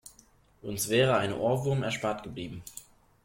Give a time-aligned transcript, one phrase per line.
[0.63, 2.63] Uns wäre ein Ohrwurm erspart geblieben.